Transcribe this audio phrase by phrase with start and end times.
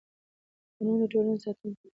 [0.77, 1.87] قانون د ټولنې ساتونکی دی